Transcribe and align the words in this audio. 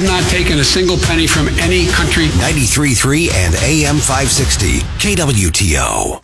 I've 0.00 0.06
not 0.06 0.22
taken 0.30 0.60
a 0.60 0.64
single 0.64 0.96
penny 0.96 1.26
from 1.26 1.46
any 1.60 1.86
country. 1.88 2.28
93.3 2.28 3.30
and 3.34 3.54
AM 3.56 3.96
560, 3.96 4.80
KWTO. 4.96 6.18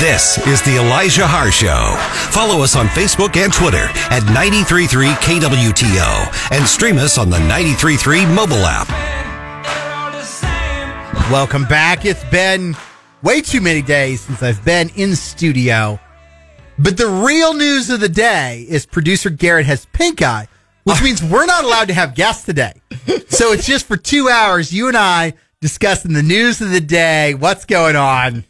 This 0.00 0.44
is 0.48 0.60
the 0.62 0.76
Elijah 0.84 1.24
Haahr 1.24 1.52
Show. 1.52 1.94
Follow 2.32 2.64
us 2.64 2.74
on 2.74 2.88
Facebook 2.88 3.36
and 3.36 3.52
Twitter 3.52 3.86
at 4.10 4.24
933 4.24 5.06
KWTO 5.06 6.50
and 6.50 6.66
stream 6.66 6.98
us 6.98 7.16
on 7.16 7.30
the 7.30 7.38
933 7.38 8.26
mobile 8.26 8.66
app. 8.66 9.05
Welcome 11.30 11.64
back. 11.64 12.04
It's 12.04 12.22
been 12.26 12.76
way 13.20 13.40
too 13.40 13.60
many 13.60 13.82
days 13.82 14.20
since 14.20 14.44
I've 14.44 14.64
been 14.64 14.90
in 14.90 15.16
studio. 15.16 15.98
But 16.78 16.96
the 16.96 17.08
real 17.08 17.52
news 17.52 17.90
of 17.90 17.98
the 17.98 18.08
day 18.08 18.64
is 18.68 18.86
producer 18.86 19.28
Garrett 19.28 19.66
has 19.66 19.86
pink 19.86 20.22
eye, 20.22 20.46
which 20.84 21.02
means 21.02 21.24
we're 21.24 21.46
not 21.46 21.64
allowed 21.64 21.88
to 21.88 21.94
have 21.94 22.14
guests 22.14 22.44
today. 22.44 22.74
So 23.28 23.50
it's 23.50 23.66
just 23.66 23.86
for 23.86 23.96
two 23.96 24.28
hours, 24.28 24.72
you 24.72 24.86
and 24.86 24.96
I 24.96 25.34
discussing 25.60 26.12
the 26.12 26.22
news 26.22 26.60
of 26.60 26.70
the 26.70 26.80
day, 26.80 27.34
what's 27.34 27.64
going 27.64 27.96
on. 27.96 28.44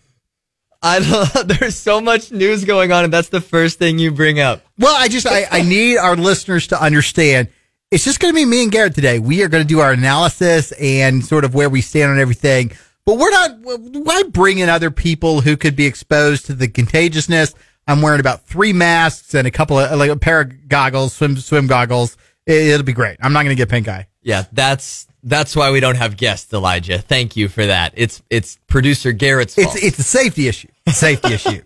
I 0.82 1.00
don't, 1.00 1.48
there's 1.58 1.76
so 1.76 2.02
much 2.02 2.30
news 2.30 2.66
going 2.66 2.92
on, 2.92 3.04
and 3.04 3.12
that's 3.12 3.30
the 3.30 3.40
first 3.40 3.78
thing 3.78 3.98
you 3.98 4.12
bring 4.12 4.38
up. 4.38 4.60
Well, 4.78 4.94
I 4.94 5.08
just 5.08 5.26
I, 5.26 5.46
I 5.50 5.62
need 5.62 5.96
our 5.96 6.14
listeners 6.14 6.66
to 6.66 6.80
understand. 6.80 7.48
It's 7.96 8.04
just 8.04 8.20
going 8.20 8.34
to 8.34 8.38
be 8.38 8.44
me 8.44 8.62
and 8.62 8.70
Garrett 8.70 8.94
today. 8.94 9.18
We 9.18 9.42
are 9.42 9.48
going 9.48 9.64
to 9.64 9.66
do 9.66 9.80
our 9.80 9.90
analysis 9.90 10.70
and 10.72 11.24
sort 11.24 11.44
of 11.44 11.54
where 11.54 11.70
we 11.70 11.80
stand 11.80 12.12
on 12.12 12.18
everything. 12.18 12.72
But 13.06 13.16
we're 13.16 13.30
not. 13.30 13.52
Why 13.58 14.22
bring 14.24 14.58
in 14.58 14.68
other 14.68 14.90
people 14.90 15.40
who 15.40 15.56
could 15.56 15.76
be 15.76 15.86
exposed 15.86 16.44
to 16.44 16.52
the 16.52 16.68
contagiousness? 16.68 17.54
I'm 17.88 18.02
wearing 18.02 18.20
about 18.20 18.42
three 18.42 18.74
masks 18.74 19.32
and 19.32 19.46
a 19.48 19.50
couple 19.50 19.78
of 19.78 19.98
like 19.98 20.10
a 20.10 20.16
pair 20.18 20.42
of 20.42 20.68
goggles, 20.68 21.14
swim 21.14 21.38
swim 21.38 21.68
goggles. 21.68 22.18
It, 22.44 22.76
will 22.76 22.82
be 22.82 22.92
great. 22.92 23.16
I'm 23.22 23.32
not 23.32 23.44
going 23.44 23.56
to 23.56 23.58
get 23.58 23.70
pink 23.70 23.88
eye. 23.88 24.08
Yeah, 24.20 24.44
that's 24.52 25.06
that's 25.22 25.56
why 25.56 25.70
we 25.70 25.80
don't 25.80 25.96
have 25.96 26.18
guests, 26.18 26.52
Elijah. 26.52 26.98
Thank 26.98 27.34
you 27.34 27.48
for 27.48 27.64
that. 27.64 27.94
It's 27.96 28.22
it's 28.28 28.58
producer 28.66 29.12
Garrett's 29.12 29.54
fault. 29.54 29.74
It's 29.74 29.82
it's 29.82 29.98
a 30.00 30.02
safety 30.02 30.48
issue. 30.48 30.68
Safety 30.90 31.32
issue. 31.32 31.62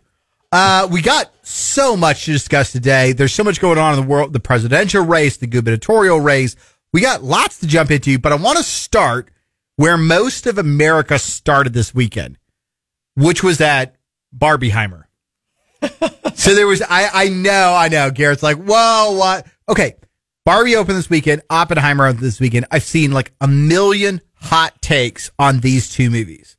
Uh, 0.53 0.89
we 0.91 1.01
got 1.01 1.33
so 1.43 1.97
much 1.97 2.25
to 2.25 2.33
discuss 2.33 2.73
today. 2.73 3.13
There's 3.13 3.33
so 3.33 3.45
much 3.45 3.61
going 3.61 3.79
on 3.79 3.95
in 3.95 4.01
the 4.01 4.07
world, 4.07 4.33
the 4.33 4.41
presidential 4.41 5.05
race, 5.05 5.37
the 5.37 5.47
gubernatorial 5.47 6.21
race. 6.21 6.57
We 6.93 7.01
got 7.01 7.23
lots 7.23 7.61
to 7.61 7.67
jump 7.67 7.91
into, 7.91 8.19
but 8.19 8.33
I 8.33 8.37
want 8.37 8.59
to 8.59 8.65
start 8.65 9.31
where 9.77 9.97
most 9.97 10.47
of 10.47 10.59
America 10.59 11.19
started 11.19 11.73
this 11.73 11.95
weekend, 11.95 12.37
which 13.15 13.45
was 13.45 13.61
at 13.61 13.97
Barbenheimer. 14.37 15.05
so 16.35 16.55
there 16.55 16.67
was, 16.67 16.83
I, 16.83 17.09
I 17.13 17.29
know, 17.29 17.75
I 17.75 17.89
know. 17.89 18.11
Garrett's 18.11 18.43
like, 18.43 18.57
whoa, 18.57 19.17
what? 19.17 19.47
Okay. 19.69 19.95
Barbie 20.45 20.75
opened 20.75 20.99
this 20.99 21.11
weekend, 21.11 21.43
Oppenheimer 21.49 22.07
opened 22.07 22.25
this 22.25 22.41
weekend. 22.41 22.67
I've 22.71 22.83
seen 22.83 23.13
like 23.13 23.33
a 23.41 23.47
million 23.47 24.21
hot 24.35 24.81
takes 24.83 25.31
on 25.39 25.61
these 25.61 25.91
two 25.91 26.11
movies. 26.11 26.57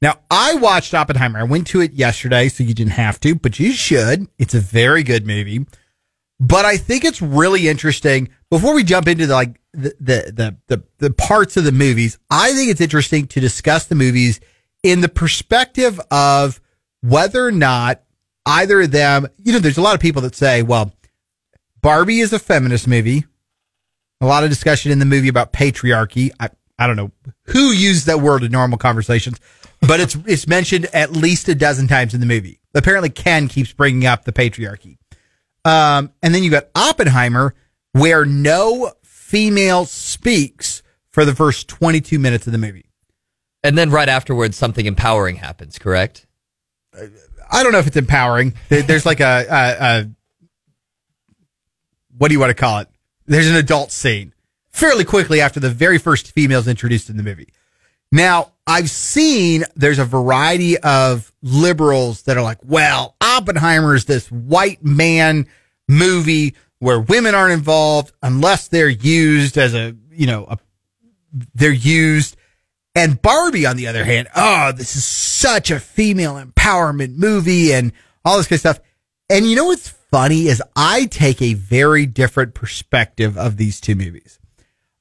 Now, 0.00 0.20
I 0.30 0.54
watched 0.54 0.94
Oppenheimer. 0.94 1.40
I 1.40 1.44
went 1.44 1.66
to 1.68 1.80
it 1.80 1.92
yesterday, 1.92 2.48
so 2.48 2.62
you 2.62 2.74
didn't 2.74 2.92
have 2.92 3.18
to, 3.20 3.34
but 3.34 3.58
you 3.58 3.72
should. 3.72 4.28
It's 4.38 4.54
a 4.54 4.60
very 4.60 5.02
good 5.02 5.26
movie. 5.26 5.66
But 6.40 6.64
I 6.64 6.76
think 6.76 7.04
it's 7.04 7.20
really 7.20 7.68
interesting. 7.68 8.28
Before 8.48 8.74
we 8.74 8.84
jump 8.84 9.08
into 9.08 9.26
the, 9.26 9.34
like 9.34 9.60
the, 9.72 9.94
the 10.00 10.56
the 10.68 10.82
the 10.98 11.12
parts 11.12 11.56
of 11.56 11.64
the 11.64 11.72
movies, 11.72 12.16
I 12.30 12.52
think 12.52 12.70
it's 12.70 12.80
interesting 12.80 13.26
to 13.28 13.40
discuss 13.40 13.86
the 13.86 13.96
movies 13.96 14.38
in 14.84 15.00
the 15.00 15.08
perspective 15.08 16.00
of 16.12 16.60
whether 17.02 17.44
or 17.44 17.52
not 17.52 18.02
either 18.46 18.82
of 18.82 18.92
them. 18.92 19.26
You 19.42 19.52
know, 19.52 19.58
there's 19.58 19.78
a 19.78 19.82
lot 19.82 19.94
of 19.94 20.00
people 20.00 20.22
that 20.22 20.36
say, 20.36 20.62
"Well, 20.62 20.92
Barbie 21.82 22.20
is 22.20 22.32
a 22.32 22.38
feminist 22.38 22.86
movie." 22.86 23.24
A 24.20 24.26
lot 24.26 24.42
of 24.42 24.50
discussion 24.50 24.90
in 24.90 24.98
the 24.98 25.04
movie 25.04 25.28
about 25.28 25.52
patriarchy. 25.52 26.30
I 26.38 26.50
I 26.78 26.86
don't 26.86 26.96
know 26.96 27.10
who 27.44 27.70
used 27.72 28.06
that 28.06 28.20
word 28.20 28.44
in 28.44 28.52
normal 28.52 28.78
conversations, 28.78 29.40
but 29.80 30.00
it's 30.00 30.16
it's 30.26 30.46
mentioned 30.46 30.86
at 30.92 31.12
least 31.12 31.48
a 31.48 31.54
dozen 31.54 31.88
times 31.88 32.14
in 32.14 32.20
the 32.20 32.26
movie. 32.26 32.60
Apparently, 32.74 33.10
Ken 33.10 33.48
keeps 33.48 33.72
bringing 33.72 34.06
up 34.06 34.24
the 34.24 34.32
patriarchy. 34.32 34.98
Um, 35.64 36.12
and 36.22 36.34
then 36.34 36.42
you 36.42 36.50
got 36.50 36.68
Oppenheimer, 36.74 37.54
where 37.92 38.24
no 38.24 38.92
female 39.02 39.84
speaks 39.84 40.82
for 41.10 41.24
the 41.24 41.34
first 41.34 41.68
22 41.68 42.18
minutes 42.18 42.46
of 42.46 42.52
the 42.52 42.58
movie. 42.58 42.90
And 43.64 43.76
then 43.76 43.90
right 43.90 44.08
afterwards, 44.08 44.56
something 44.56 44.86
empowering 44.86 45.36
happens, 45.36 45.78
correct? 45.78 46.26
I 47.50 47.62
don't 47.62 47.72
know 47.72 47.78
if 47.78 47.86
it's 47.86 47.96
empowering. 47.96 48.54
There's 48.68 49.04
like 49.04 49.20
a, 49.20 49.46
a, 49.50 49.84
a 49.84 50.10
what 52.16 52.28
do 52.28 52.34
you 52.34 52.40
want 52.40 52.50
to 52.50 52.54
call 52.54 52.78
it? 52.78 52.88
There's 53.26 53.48
an 53.48 53.56
adult 53.56 53.90
scene 53.90 54.32
fairly 54.70 55.04
quickly 55.04 55.40
after 55.40 55.60
the 55.60 55.70
very 55.70 55.98
first 55.98 56.32
females 56.32 56.68
introduced 56.68 57.10
in 57.10 57.16
the 57.16 57.22
movie. 57.22 57.48
Now, 58.10 58.52
I've 58.66 58.90
seen 58.90 59.64
there's 59.76 59.98
a 59.98 60.04
variety 60.04 60.78
of 60.78 61.32
liberals 61.42 62.22
that 62.22 62.36
are 62.36 62.42
like, 62.42 62.58
well, 62.64 63.16
Oppenheimer 63.20 63.94
is 63.94 64.06
this 64.06 64.30
white 64.30 64.84
man 64.84 65.46
movie 65.88 66.54
where 66.78 67.00
women 67.00 67.34
aren't 67.34 67.52
involved 67.52 68.12
unless 68.22 68.68
they're 68.68 68.88
used 68.88 69.58
as 69.58 69.74
a, 69.74 69.94
you 70.10 70.26
know, 70.26 70.46
a, 70.48 70.58
they're 71.54 71.70
used. 71.70 72.36
And 72.94 73.20
Barbie, 73.20 73.66
on 73.66 73.76
the 73.76 73.86
other 73.88 74.04
hand, 74.04 74.28
oh, 74.34 74.72
this 74.72 74.96
is 74.96 75.04
such 75.04 75.70
a 75.70 75.80
female 75.80 76.34
empowerment 76.34 77.16
movie 77.16 77.72
and 77.72 77.92
all 78.24 78.38
this 78.38 78.46
kind 78.46 78.56
of 78.56 78.60
stuff. 78.60 78.80
And 79.30 79.46
you 79.46 79.56
know 79.56 79.66
what's 79.66 79.88
funny 79.88 80.46
is 80.46 80.62
I 80.74 81.06
take 81.06 81.42
a 81.42 81.54
very 81.54 82.06
different 82.06 82.54
perspective 82.54 83.36
of 83.36 83.56
these 83.56 83.80
two 83.80 83.94
movies. 83.94 84.38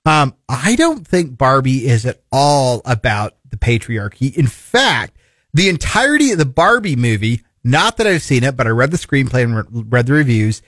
Um, 0.07 0.35
I 0.47 0.77
don't 0.77 1.05
think 1.05 1.37
Barbie 1.37 1.85
is 1.85 2.05
at 2.05 2.21
all 2.31 2.81
about 2.85 3.35
the 3.49 3.57
patriarchy. 3.57 4.33
In 4.37 4.47
fact, 4.47 5.17
the 5.53 5.67
entirety 5.67 6.31
of 6.31 6.37
the 6.37 6.45
Barbie 6.45 6.95
movie, 6.95 7.41
not 7.61 7.97
that 7.97 8.07
I've 8.07 8.21
seen 8.21 8.45
it, 8.45 8.55
but 8.55 8.67
I 8.67 8.69
read 8.69 8.91
the 8.91 8.97
screenplay 8.97 9.43
and 9.43 9.91
read 9.91 10.05
the 10.05 10.13
reviews, 10.13 10.61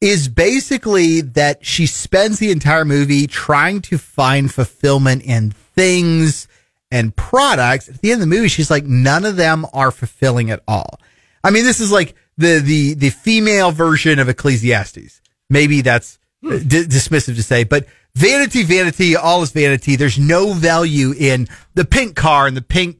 is 0.00 0.28
basically 0.28 1.20
that 1.20 1.66
she 1.66 1.84
spends 1.84 2.38
the 2.38 2.50
entire 2.50 2.86
movie 2.86 3.26
trying 3.26 3.82
to 3.82 3.98
find 3.98 4.50
fulfillment 4.50 5.22
in 5.22 5.50
things 5.50 6.48
and 6.90 7.14
products. 7.14 7.90
At 7.90 8.00
the 8.00 8.12
end 8.12 8.22
of 8.22 8.28
the 8.28 8.34
movie, 8.34 8.48
she's 8.48 8.70
like, 8.70 8.84
none 8.84 9.26
of 9.26 9.36
them 9.36 9.66
are 9.74 9.90
fulfilling 9.90 10.50
at 10.50 10.62
all. 10.66 10.98
I 11.44 11.50
mean, 11.50 11.64
this 11.64 11.80
is 11.80 11.92
like 11.92 12.14
the, 12.38 12.60
the, 12.60 12.94
the 12.94 13.10
female 13.10 13.70
version 13.70 14.18
of 14.18 14.30
Ecclesiastes. 14.30 15.20
Maybe 15.50 15.82
that's 15.82 16.18
d- 16.42 16.84
dismissive 16.84 17.36
to 17.36 17.42
say, 17.42 17.64
but 17.64 17.86
vanity, 18.18 18.64
vanity, 18.64 19.16
all 19.16 19.42
is 19.42 19.52
vanity. 19.52 19.96
There's 19.96 20.18
no 20.18 20.52
value 20.52 21.12
in 21.16 21.48
the 21.74 21.84
pink 21.84 22.16
car 22.16 22.46
and 22.46 22.56
the 22.56 22.62
pink 22.62 22.98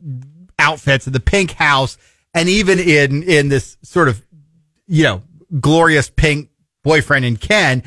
outfits 0.59 1.06
and 1.06 1.15
the 1.15 1.21
pink 1.21 1.53
house. 1.53 1.99
And 2.34 2.49
even 2.49 2.79
in, 2.79 3.23
in 3.25 3.49
this 3.49 3.77
sort 3.83 4.09
of, 4.09 4.25
you 4.87 5.03
know, 5.03 5.23
glorious 5.61 6.09
pink 6.11 6.51
boyfriend 6.84 7.25
and 7.25 7.41
Ken. 7.41 7.83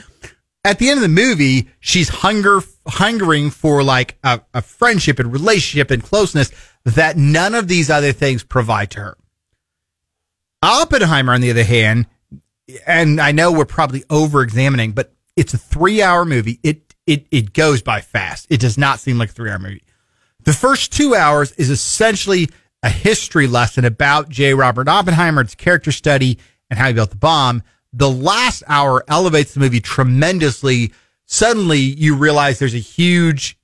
At 0.63 0.77
the 0.77 0.89
end 0.89 0.97
of 0.97 1.01
the 1.01 1.07
movie, 1.07 1.69
she's 1.79 2.09
hunger, 2.09 2.61
hungering 2.87 3.49
for 3.49 3.81
like 3.81 4.17
a, 4.23 4.41
a 4.53 4.61
friendship 4.61 5.17
and 5.17 5.31
relationship 5.31 5.89
and 5.89 6.03
closeness 6.03 6.51
that 6.85 7.17
none 7.17 7.55
of 7.55 7.67
these 7.67 7.89
other 7.89 8.11
things 8.11 8.43
provide 8.43 8.91
to 8.91 8.99
her. 8.99 9.17
Oppenheimer, 10.61 11.33
on 11.33 11.41
the 11.41 11.49
other 11.49 11.63
hand, 11.63 12.05
and 12.85 13.19
I 13.19 13.31
know 13.31 13.51
we're 13.51 13.65
probably 13.65 14.03
over 14.09 14.43
examining, 14.43 14.91
but 14.91 15.13
it's 15.35 15.53
a 15.53 15.57
three 15.57 16.01
hour 16.01 16.25
movie. 16.25 16.59
It 16.61 16.90
it 17.11 17.27
it 17.31 17.53
goes 17.53 17.81
by 17.81 18.01
fast. 18.01 18.47
It 18.49 18.59
does 18.59 18.77
not 18.77 18.99
seem 18.99 19.17
like 19.17 19.29
a 19.29 19.33
three 19.33 19.49
hour 19.49 19.59
movie. 19.59 19.83
The 20.43 20.53
first 20.53 20.93
two 20.93 21.13
hours 21.13 21.51
is 21.53 21.69
essentially 21.69 22.49
a 22.81 22.89
history 22.89 23.47
lesson 23.47 23.85
about 23.85 24.29
J. 24.29 24.53
Robert 24.53 24.87
Oppenheimer, 24.87 25.41
its 25.41 25.53
character 25.53 25.91
study, 25.91 26.39
and 26.69 26.79
how 26.79 26.87
he 26.87 26.93
built 26.93 27.11
the 27.11 27.17
bomb. 27.17 27.63
The 27.93 28.09
last 28.09 28.63
hour 28.67 29.03
elevates 29.07 29.53
the 29.53 29.59
movie 29.59 29.81
tremendously. 29.81 30.93
Suddenly, 31.25 31.79
you 31.79 32.15
realize 32.15 32.59
there's 32.59 32.73
a 32.73 32.79
huge 32.79 33.57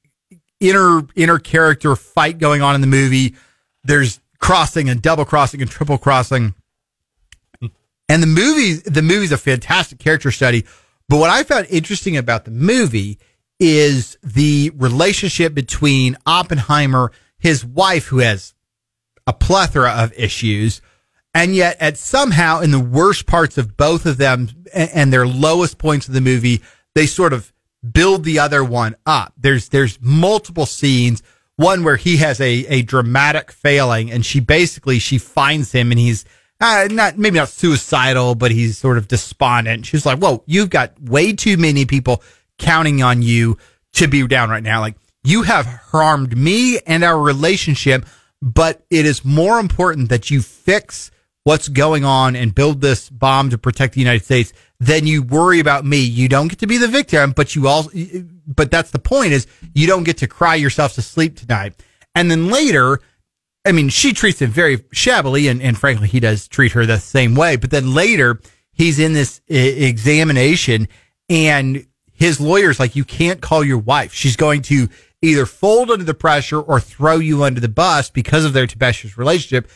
inner 0.60 1.08
inner 1.16 1.40
character 1.40 1.96
fight 1.96 2.38
going 2.38 2.62
on 2.62 2.76
in 2.76 2.82
the 2.82 2.88
movie. 2.88 3.36
There's 3.84 4.20
crossing 4.40 4.90
and 4.90 5.02
double 5.02 5.26
crossing 5.26 5.62
and 5.62 5.72
triple 5.72 5.98
crossing. 5.98 6.54
And 8.10 8.24
the 8.24 8.28
movie, 8.28 8.74
the 8.74 9.02
movie's 9.02 9.32
a 9.32 9.38
fantastic 9.38 10.00
character 10.00 10.32
study. 10.32 10.66
But 11.10 11.18
what 11.18 11.30
I 11.30 11.44
found 11.44 11.68
interesting 11.70 12.18
about 12.18 12.46
the 12.46 12.52
movie 12.52 13.20
is 13.60 14.18
the 14.24 14.72
relationship 14.76 15.54
between 15.54 16.18
Oppenheimer, 16.26 17.12
his 17.40 17.66
wife, 17.66 18.08
who 18.08 18.20
has 18.20 18.54
a 19.26 19.34
plethora 19.34 19.92
of 19.92 20.14
issues, 20.14 20.82
and 21.34 21.56
yet 21.56 21.78
at 21.80 21.98
somehow 21.98 22.62
in 22.62 22.72
the 22.72 22.80
worst 22.80 23.26
parts 23.26 23.58
of 23.58 23.78
both 23.78 24.06
of 24.06 24.18
them 24.18 24.50
and 24.74 25.12
their 25.12 25.28
lowest 25.28 25.78
points 25.78 26.08
of 26.08 26.14
the 26.14 26.22
movie, 26.22 26.62
they 26.96 27.06
sort 27.06 27.34
of 27.34 27.52
build 27.92 28.24
the 28.24 28.40
other 28.40 28.64
one 28.64 28.96
up. 29.06 29.34
There's 29.38 29.70
there's 29.70 30.00
multiple 30.02 30.66
scenes 30.66 31.22
one 31.58 31.84
where 31.84 31.98
he 31.98 32.18
has 32.18 32.40
a, 32.40 32.66
a 32.68 32.84
dramatic 32.84 33.52
failing 33.52 34.12
and 34.12 34.26
she 34.26 34.40
basically, 34.40 35.00
she 35.00 35.18
finds 35.18 35.72
him 35.72 35.92
and 35.92 36.00
he's, 36.00 36.24
uh, 36.62 36.88
not, 36.90 37.18
maybe 37.18 37.38
not 37.38 37.50
suicidal, 37.50 38.36
but 38.36 38.52
he's 38.52 38.78
sort 38.78 38.98
of 38.98 39.08
despondent. 39.08 39.86
She's 39.86 40.06
like, 40.06 40.20
whoa, 40.20 40.44
you've 40.46 40.70
got 40.70 41.00
way 41.02 41.34
too 41.34 41.58
many 41.58 41.86
people 41.86 42.24
counting 42.58 43.02
on 43.02 43.22
you 43.22 43.58
to 43.94 44.08
be 44.08 44.26
down 44.28 44.50
right 44.50 44.64
now. 44.64 44.80
Like 44.80 44.96
you 45.24 45.44
have 45.44 45.66
harmed 45.66 46.38
me 46.38 46.80
and 46.86 47.04
our 47.04 47.20
relationship, 47.20 48.06
but 48.42 48.86
it 48.90 49.06
is 49.06 49.26
more 49.26 49.60
important 49.60 50.10
that 50.10 50.30
you 50.30 50.42
fix 50.42 51.12
what's 51.44 51.70
going 51.70 52.04
on 52.04 52.36
and 52.36 52.54
build 52.54 52.82
this 52.82 53.10
bomb 53.10 53.50
to 53.50 53.58
protect 53.58 53.94
the 53.94 54.02
United 54.02 54.26
States 54.26 54.52
than 54.80 55.08
you 55.08 55.24
worry 55.24 55.60
about 55.60 55.86
me. 55.86 56.00
You 56.00 56.28
don't 56.28 56.50
get 56.50 56.60
to 56.60 56.68
be 56.68 56.78
the 56.78 56.90
victim, 56.90 57.32
but 57.32 57.56
you 57.56 57.68
also, 57.68 57.90
but 58.46 58.70
that's 58.70 58.92
the 58.92 59.00
point 59.00 59.32
is 59.32 59.48
you 59.74 59.88
don't 59.88 60.04
get 60.04 60.18
to 60.18 60.28
cry 60.28 60.56
yourself 60.56 60.94
to 60.96 61.02
sleep 61.02 61.38
tonight. 61.38 61.74
And 62.14 62.30
then 62.30 62.50
later, 62.50 63.00
I 63.66 63.72
mean, 63.72 63.90
she 63.90 64.14
treats 64.14 64.42
him 64.42 64.52
very 64.52 64.84
shabbily 64.92 65.48
and, 65.48 65.62
and 65.62 65.78
frankly, 65.78 66.08
he 66.08 66.20
does 66.20 66.48
treat 66.48 66.74
her 66.74 66.86
the 66.86 67.00
same 67.00 67.34
way. 67.34 67.56
But 67.56 67.72
then 67.72 67.94
later 67.94 68.40
he's 68.74 69.00
in 69.00 69.14
this 69.14 69.42
examination 69.48 70.88
and 71.30 71.86
his 72.18 72.42
lawyer's 72.42 72.80
like, 72.80 72.96
you 72.96 73.06
can't 73.06 73.42
call 73.42 73.64
your 73.64 73.78
wife. 73.78 74.12
She's 74.12 74.36
going 74.36 74.64
to 74.64 74.90
either 75.22 75.46
fold 75.46 75.92
under 75.92 76.04
the 76.04 76.16
pressure 76.16 76.60
or 76.60 76.80
throw 76.80 77.18
you 77.18 77.44
under 77.44 77.60
the 77.60 77.70
bus 77.70 78.10
because 78.10 78.44
of 78.44 78.54
their 78.54 78.66
tempestuous 78.66 79.20
relationship. 79.20 79.70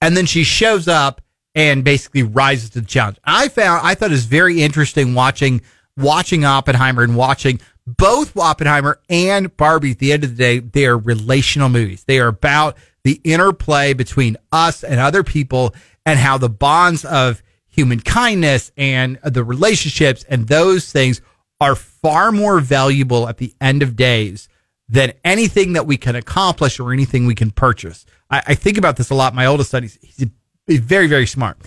And 0.00 0.16
then 0.16 0.24
she 0.24 0.44
shows 0.44 0.86
up 0.86 1.20
and 1.56 1.82
basically 1.82 2.22
rises 2.22 2.70
to 2.70 2.80
the 2.82 2.86
challenge. 2.86 3.18
I 3.24 3.48
found, 3.48 3.84
I 3.84 3.96
thought 3.96 4.10
it 4.10 4.12
was 4.12 4.26
very 4.26 4.62
interesting 4.62 5.12
watching, 5.14 5.60
watching 5.96 6.44
Oppenheimer 6.44 7.02
and 7.02 7.16
watching 7.16 7.60
both 7.84 8.36
Oppenheimer 8.36 9.00
and 9.08 9.56
Barbie 9.56 9.90
at 9.90 9.98
the 9.98 10.12
end 10.12 10.22
of 10.22 10.30
the 10.30 10.36
day, 10.36 10.58
they 10.60 10.86
are 10.86 10.96
relational 10.96 11.68
movies. 11.68 12.04
They 12.04 12.20
are 12.20 12.28
about 12.28 12.76
the 13.02 13.20
interplay 13.24 13.92
between 13.92 14.36
us 14.52 14.84
and 14.84 15.00
other 15.00 15.24
people 15.24 15.74
and 16.06 16.16
how 16.16 16.38
the 16.38 16.48
bonds 16.48 17.04
of 17.04 17.42
human 17.66 17.98
kindness 17.98 18.70
and 18.76 19.18
the 19.24 19.42
relationships 19.42 20.24
and 20.28 20.46
those 20.46 20.92
things 20.92 21.20
are 21.60 21.74
far 21.74 22.32
more 22.32 22.60
valuable 22.60 23.28
at 23.28 23.38
the 23.38 23.54
end 23.60 23.82
of 23.82 23.96
days 23.96 24.48
than 24.88 25.12
anything 25.24 25.74
that 25.74 25.86
we 25.86 25.96
can 25.96 26.16
accomplish 26.16 26.80
or 26.80 26.92
anything 26.92 27.26
we 27.26 27.34
can 27.34 27.50
purchase. 27.50 28.06
I, 28.30 28.42
I 28.48 28.54
think 28.54 28.78
about 28.78 28.96
this 28.96 29.10
a 29.10 29.14
lot. 29.14 29.34
My 29.34 29.46
oldest 29.46 29.70
son, 29.70 29.82
he's, 29.82 29.98
he's, 30.00 30.28
he's 30.66 30.80
very, 30.80 31.06
very 31.06 31.26
smart. 31.26 31.58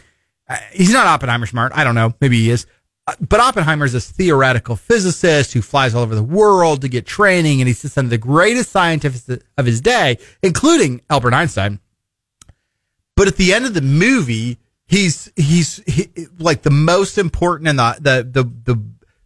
Uh, 0.48 0.58
he's 0.72 0.92
not 0.92 1.08
Oppenheimer 1.08 1.46
smart. 1.46 1.72
I 1.76 1.84
don't 1.84 1.96
know. 1.96 2.14
Maybe 2.20 2.38
he 2.38 2.50
is. 2.50 2.66
Uh, 3.08 3.14
but 3.20 3.40
Oppenheimer 3.40 3.86
is 3.86 3.94
this 3.94 4.10
theoretical 4.10 4.76
physicist 4.76 5.54
who 5.54 5.62
flies 5.62 5.94
all 5.96 6.04
over 6.04 6.16
the 6.16 6.24
world 6.24 6.82
to 6.82 6.88
get 6.88 7.06
training, 7.06 7.62
and 7.62 7.68
he's 7.68 7.82
just 7.82 7.96
some 7.96 8.06
of 8.06 8.10
the 8.10 8.18
greatest 8.18 8.70
scientists 8.72 9.30
of 9.58 9.66
his 9.66 9.82
day, 9.82 10.18
including 10.42 11.02
Albert 11.10 11.34
Einstein. 11.34 11.80
But 13.16 13.28
at 13.28 13.38
the 13.38 13.54
end 13.54 13.66
of 13.66 13.74
the 13.74 13.82
movie, 13.82 14.58
he's 14.88 15.32
he's 15.36 15.78
he, 15.86 16.10
like 16.40 16.62
the 16.64 16.70
most 16.70 17.18
important 17.18 17.68
and 17.68 17.80
the, 17.80 17.98
the 18.00 18.44
the 18.44 18.74
the 18.74 18.82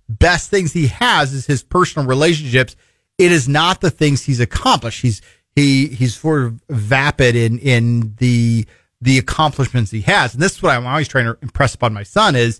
best 0.09 0.49
things 0.49 0.73
he 0.73 0.87
has 0.87 1.33
is 1.33 1.45
his 1.45 1.63
personal 1.63 2.07
relationships. 2.07 2.75
It 3.17 3.31
is 3.31 3.47
not 3.47 3.81
the 3.81 3.89
things 3.91 4.23
he's 4.23 4.39
accomplished. 4.39 5.01
He's 5.01 5.21
he 5.55 5.87
he's 5.87 6.15
sort 6.15 6.43
of 6.43 6.61
vapid 6.69 7.35
in 7.35 7.59
in 7.59 8.15
the 8.17 8.65
the 9.01 9.17
accomplishments 9.17 9.91
he 9.91 10.01
has, 10.01 10.33
and 10.33 10.41
this 10.41 10.53
is 10.53 10.63
what 10.63 10.75
I'm 10.75 10.85
always 10.85 11.07
trying 11.07 11.25
to 11.25 11.37
impress 11.41 11.75
upon 11.75 11.93
my 11.93 12.03
son 12.03 12.35
is 12.35 12.59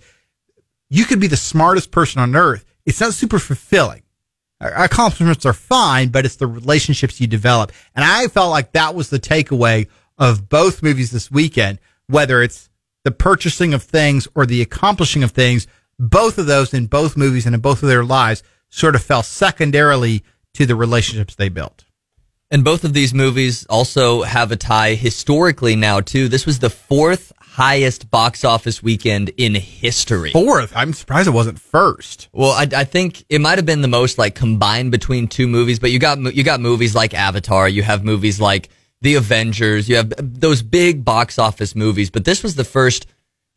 you 0.90 1.06
could 1.06 1.20
be 1.20 1.28
the 1.28 1.38
smartest 1.38 1.92
person 1.92 2.22
on 2.22 2.36
earth. 2.36 2.66
It's 2.86 3.02
not 3.02 3.14
super 3.14 3.40
fulfilling. 3.40 4.04
Accomplishments 4.62 5.46
are 5.46 5.54
fine, 5.54 6.10
but 6.10 6.26
it's 6.26 6.38
the 6.38 6.48
relationships 6.48 7.20
you 7.20 7.28
develop. 7.28 7.72
And 7.96 8.06
I 8.06 8.28
felt 8.28 8.52
like 8.52 8.72
that 8.72 8.96
was 8.96 9.10
the 9.10 9.20
takeaway 9.20 9.88
of 10.18 10.48
both 10.48 10.82
movies 10.82 11.12
this 11.12 11.30
weekend, 11.30 11.80
whether 12.08 12.42
it's 12.42 12.70
the 13.04 13.12
purchasing 13.12 13.74
of 13.74 13.84
things 13.84 14.28
or 14.34 14.46
the 14.46 14.62
accomplishing 14.62 15.24
of 15.24 15.32
things. 15.32 15.68
Both 15.98 16.38
of 16.38 16.46
those 16.46 16.74
in 16.74 16.88
both 16.88 17.16
movies 17.16 17.46
and 17.46 17.56
in 17.56 17.62
both 17.62 17.82
of 17.84 17.90
their 17.90 18.04
lives 18.04 18.44
sort 18.70 18.96
of 18.96 19.04
fell 19.04 19.24
secondarily 19.24 20.24
to 20.54 20.66
the 20.66 20.76
relationships 20.76 21.36
they 21.36 21.50
built. 21.50 21.86
And 22.52 22.64
both 22.64 22.84
of 22.84 22.94
these 22.94 23.14
movies 23.14 23.66
also 23.68 24.22
have 24.22 24.52
a 24.52 24.56
tie 24.56 24.96
historically 24.96 25.76
now 25.76 26.00
too. 26.00 26.28
This 26.28 26.46
was 26.46 26.60
the 26.60 26.70
fourth 26.70 27.32
highest 27.40 28.12
box 28.12 28.44
office 28.44 28.84
weekend 28.84 29.30
in 29.38 29.56
history. 29.56 30.32
Fourth, 30.32 30.74
I'm 30.76 30.94
surprised 30.94 31.28
it 31.28 31.32
wasn't 31.32 31.60
first. 31.60 32.28
Well, 32.34 32.52
I, 32.52 32.68
I 32.76 32.84
think 32.84 33.24
it 33.30 33.40
might 33.40 33.58
have 33.58 33.66
been 33.66 33.82
the 33.82 33.88
most 33.88 34.18
like 34.18 34.36
combined 34.36 34.92
between 34.92 35.28
two 35.28 35.48
movies, 35.48 35.80
but 35.80 35.92
you 35.92 36.00
got 36.00 36.18
you 36.36 36.44
got 36.44 36.60
movies 36.60 36.94
like 36.94 37.14
Avatar, 37.14 37.68
you 37.70 37.82
have 37.82 38.04
movies 38.04 38.40
like 38.40 38.70
The 39.02 39.16
Avengers, 39.16 39.88
you 39.88 39.96
have 39.96 40.12
uh, 40.14 40.18
those 40.20 40.62
big 40.62 41.06
box 41.06 41.40
office 41.40 41.76
movies, 41.76 42.10
but 42.10 42.26
this 42.26 42.44
was 42.44 42.56
the 42.56 42.66
first. 42.66 43.08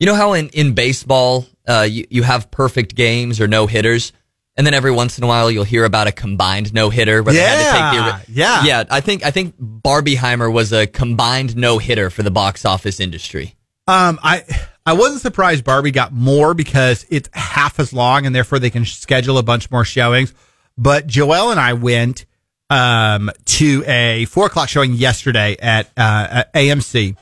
You 0.00 0.06
know 0.06 0.14
how 0.14 0.32
in 0.34 0.48
in 0.50 0.74
baseball, 0.74 1.46
uh, 1.66 1.86
you 1.90 2.06
you 2.10 2.22
have 2.22 2.50
perfect 2.50 2.94
games 2.94 3.40
or 3.40 3.48
no 3.48 3.66
hitters. 3.66 4.12
And 4.56 4.66
then 4.66 4.74
every 4.74 4.90
once 4.90 5.18
in 5.18 5.22
a 5.22 5.26
while, 5.28 5.52
you'll 5.52 5.62
hear 5.62 5.84
about 5.84 6.08
a 6.08 6.12
combined 6.12 6.74
no 6.74 6.90
hitter. 6.90 7.22
where 7.22 7.32
they 7.32 7.40
had 7.40 7.92
to 7.94 8.10
take 8.18 8.26
the- 8.26 8.32
Yeah, 8.32 8.64
yeah. 8.64 8.64
yeah. 8.64 8.84
I 8.90 9.00
think 9.00 9.24
I 9.24 9.30
think 9.30 9.54
Barbenheimer 9.60 10.52
was 10.52 10.72
a 10.72 10.86
combined 10.88 11.56
no 11.56 11.78
hitter 11.78 12.10
for 12.10 12.24
the 12.24 12.30
box 12.32 12.64
office 12.64 12.98
industry. 12.98 13.54
Um, 13.86 14.18
I 14.22 14.44
I 14.84 14.94
wasn't 14.94 15.20
surprised 15.22 15.62
Barbie 15.64 15.92
got 15.92 16.12
more 16.12 16.54
because 16.54 17.06
it's 17.08 17.28
half 17.32 17.78
as 17.78 17.92
long 17.92 18.26
and 18.26 18.34
therefore 18.34 18.58
they 18.58 18.70
can 18.70 18.84
schedule 18.84 19.38
a 19.38 19.42
bunch 19.44 19.70
more 19.70 19.84
showings. 19.84 20.34
But 20.76 21.06
Joelle 21.06 21.50
and 21.52 21.60
I 21.60 21.74
went 21.74 22.24
um 22.70 23.30
to 23.44 23.84
a 23.86 24.24
four 24.26 24.46
o'clock 24.46 24.68
showing 24.68 24.92
yesterday 24.94 25.56
at 25.60 25.86
uh 25.96 26.26
at 26.30 26.52
AMC, 26.54 27.16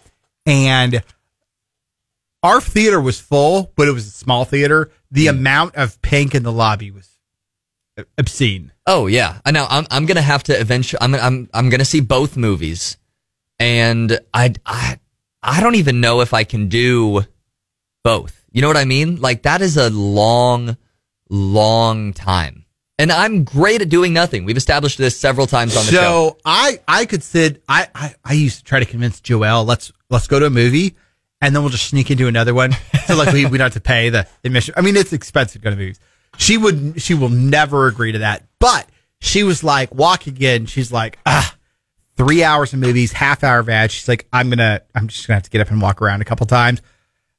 and 0.47 1.03
our 2.47 2.61
theater 2.61 3.01
was 3.01 3.21
full, 3.21 3.73
but 3.75 3.89
it 3.89 3.93
was 3.93 4.07
a 4.07 4.11
small 4.11 4.45
theater. 4.45 4.91
The 5.11 5.27
hmm. 5.27 5.37
amount 5.37 5.75
of 5.75 6.01
pink 6.01 6.35
in 6.35 6.45
the 6.45 6.53
lobby 6.53 6.93
was 6.93 7.11
obscene. 8.17 8.73
Oh 8.87 9.09
yeah, 9.09 9.41
I 9.45 9.51
know. 9.51 9.67
I'm 9.69 9.87
I'm 9.91 10.07
gonna 10.07 10.23
have 10.23 10.45
to 10.45 10.59
eventually. 10.59 10.99
I'm 11.01 11.15
I'm 11.15 11.51
I'm 11.53 11.69
gonna 11.71 11.85
see 11.85 12.01
both 12.01 12.37
movies, 12.37 12.99
and 13.59 14.21
I 14.33 14.55
I 14.65 15.01
I 15.43 15.61
don't 15.61 15.75
even 15.75 16.01
know 16.01 16.21
if 16.21 16.33
I 16.33 16.45
can 16.45 16.69
do 16.69 17.23
both. 18.05 18.45
You 18.53 18.63
know 18.63 18.69
what 18.69 18.77
I 18.77 18.85
mean? 18.85 19.21
Like 19.21 19.43
that 19.43 19.61
is 19.61 19.77
a 19.77 19.91
long, 19.91 20.77
long 21.29 22.13
time, 22.13 22.65
and 22.97 23.11
I'm 23.11 23.43
great 23.43 23.83
at 23.83 23.89
doing 23.89 24.13
nothing. 24.13 24.45
We've 24.45 24.57
established 24.57 24.99
this 24.99 25.19
several 25.19 25.49
times 25.49 25.77
on 25.77 25.85
the 25.85 25.91
so 25.91 25.97
show. 25.97 26.29
So 26.31 26.39
I 26.45 26.79
I 26.87 27.07
could 27.07 27.25
sit. 27.25 27.65
I, 27.69 27.89
I 27.93 28.15
I 28.25 28.33
used 28.35 28.59
to 28.59 28.65
try 28.65 28.79
to 28.79 28.87
convince 28.87 29.21
Joelle 29.21 29.67
let's 29.67 29.91
let's 30.11 30.29
go 30.29 30.39
to 30.39 30.47
a 30.47 30.51
movie 30.51 30.95
and 31.41 31.55
then 31.55 31.63
we'll 31.63 31.71
just 31.71 31.87
sneak 31.89 32.11
into 32.11 32.27
another 32.29 32.55
one. 32.55 32.73
So 33.07 33.15
like 33.17 33.33
we 33.33 33.47
we 33.47 33.59
don't 33.59 33.67
have 33.67 33.75
to 33.75 33.81
pay 33.81 34.11
the 34.11 34.27
admission. 34.45 34.75
I 34.77 34.81
mean 34.81 34.97
it's 34.97 35.13
expensive 35.13 35.63
going 35.63 35.77
to 35.77 35.81
movies. 35.81 36.01
She 36.39 36.57
would 36.59 37.01
she 37.01 37.15
will 37.15 37.29
never 37.29 37.87
agree 37.87 38.13
to 38.13 38.19
that. 38.19 38.45
But 38.59 38.89
she 39.21 39.43
was 39.45 39.63
like 39.63 39.95
walking 39.95 40.37
in. 40.41 40.67
She's 40.67 40.91
like 40.91 41.19
ah. 41.27 41.53
Three 42.17 42.43
hours 42.43 42.73
of 42.73 42.79
movies, 42.79 43.13
half 43.13 43.45
hour 43.45 43.59
of 43.59 43.69
ads. 43.69 43.93
She's 43.93 44.09
like, 44.09 44.27
I'm 44.33 44.49
gonna, 44.49 44.81
I'm 44.95 45.07
just 45.07 45.27
gonna 45.27 45.37
have 45.37 45.43
to 45.43 45.51
get 45.51 45.61
up 45.61 45.71
and 45.71 45.83
walk 45.83 46.01
around 46.01 46.23
a 46.23 46.25
couple 46.25 46.47
times. 46.47 46.81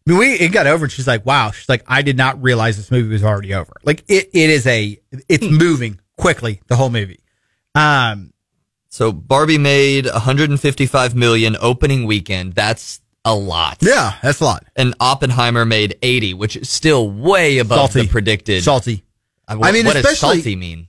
I 0.05 0.11
mean, 0.11 0.19
we 0.19 0.33
it 0.33 0.49
got 0.49 0.67
over, 0.67 0.85
and 0.85 0.91
she's 0.91 1.07
like, 1.07 1.25
"Wow." 1.25 1.49
She's 1.49 1.67
like, 1.67 1.83
"I 1.87 2.03
did 2.03 2.15
not 2.15 2.39
realize 2.43 2.77
this 2.77 2.91
movie 2.91 3.09
was 3.09 3.23
already 3.23 3.55
over. 3.55 3.73
Like, 3.83 4.03
it, 4.07 4.29
it 4.33 4.49
is 4.51 4.67
a, 4.67 4.99
it's 5.27 5.49
moving 5.49 5.99
quickly. 6.15 6.61
The 6.67 6.75
whole 6.75 6.91
movie. 6.91 7.21
Um, 7.73 8.33
So 8.89 9.11
Barbie 9.11 9.57
made 9.57 10.05
155 10.05 11.15
million 11.15 11.57
opening 11.59 12.05
weekend. 12.05 12.53
That's 12.53 13.01
a 13.27 13.35
lot. 13.35 13.77
yeah, 13.81 14.15
that's 14.23 14.39
a 14.39 14.43
lot. 14.45 14.63
And 14.75 14.95
Oppenheimer 14.99 15.65
made 15.65 15.97
80, 16.01 16.33
which 16.35 16.55
is 16.55 16.69
still 16.69 17.09
way 17.09 17.57
above 17.59 17.91
Salty. 17.91 18.01
the 18.07 18.11
predicted. 18.11 18.63
Salty, 18.63 19.03
I, 19.47 19.53
I 19.55 19.71
mean, 19.71 19.85
what 19.85 20.01
does 20.01 20.17
salty 20.19 20.55
mean? 20.55 20.87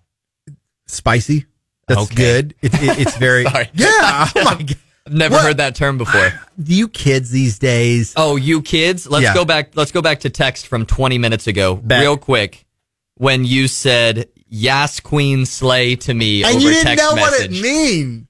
spicy. 0.86 1.46
That's 1.86 2.00
Okay. 2.02 2.14
good. 2.14 2.54
It, 2.62 2.74
it, 2.74 2.98
it's 3.00 3.16
very, 3.18 3.44
Sorry. 3.44 3.70
yeah. 3.74 4.28
Oh 4.36 4.44
my 4.44 4.54
god. 4.62 4.76
I've 5.06 5.14
never 5.14 5.34
What? 5.36 5.44
heard 5.44 5.56
that 5.56 5.74
term 5.74 5.96
before. 5.98 6.32
You 6.64 6.88
kids 6.88 7.30
these 7.30 7.58
days. 7.58 8.12
Oh, 8.16 8.36
you 8.36 8.60
kids. 8.62 9.06
Let's 9.08 9.22
Yeah. 9.22 9.32
go 9.34 9.44
back. 9.44 9.72
Let's 9.74 9.90
go 9.92 10.02
back 10.02 10.20
to 10.20 10.30
text 10.30 10.66
from 10.66 10.84
20 10.86 11.16
minutes 11.18 11.46
ago, 11.46 11.76
Back. 11.76 12.00
real 12.02 12.16
quick, 12.18 12.66
when 13.14 13.44
you 13.44 13.68
said 13.68 14.28
"Yas 14.48 15.00
Queen 15.00 15.46
Slay" 15.46 15.96
to 15.96 16.12
me 16.12 16.42
and 16.44 16.56
over 16.56 16.60
you 16.64 16.70
didn't 16.70 16.84
text 16.84 17.04
know 17.04 17.14
message. 17.14 17.50
what 17.50 17.58
it 17.58 17.62
means. 17.62 18.26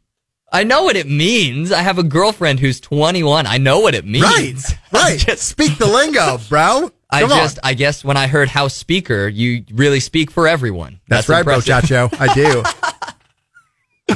I 0.51 0.65
know 0.65 0.85
what 0.85 0.97
it 0.97 1.07
means. 1.07 1.73
I 1.73 1.83
have 1.83 1.99
a 1.99 2.03
girlfriend 2.03 2.61
who's 2.61 2.81
21. 2.81 3.47
I 3.47 3.59
know 3.59 3.81
what 3.81 3.95
it 3.95 4.05
means. 4.05 4.25
Right. 4.25 4.79
Right. 4.91 5.19
just, 5.19 5.47
Speak 5.47 5.77
the 5.77 5.87
lingo, 5.87 6.39
bro. 6.49 6.91
I 7.11 7.21
Come 7.21 7.31
just, 7.31 7.59
on. 7.59 7.63
I 7.65 7.75
guess 7.75 8.03
when 8.03 8.17
I 8.17 8.27
heard 8.27 8.49
house 8.49 8.75
speaker, 8.75 9.29
you 9.29 9.65
really 9.73 10.01
speak 10.01 10.31
for 10.31 10.49
everyone. 10.49 11.01
That's, 11.09 11.29
right, 11.29 11.41
impressive. 11.41 11.67
bro, 11.67 11.81
Chacho. 12.09 12.17
I 12.19 12.35
do. 12.35 12.63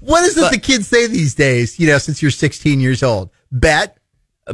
what 0.00 0.24
is 0.24 0.36
it 0.36 0.50
the 0.50 0.58
kids 0.58 0.86
say 0.86 1.06
these 1.06 1.34
days, 1.34 1.78
you 1.78 1.86
know, 1.86 1.98
since 1.98 2.22
you're 2.22 2.30
16 2.30 2.80
years 2.80 3.02
old? 3.02 3.30
Bet? 3.50 3.98